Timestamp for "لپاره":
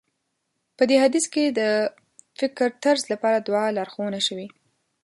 3.11-3.37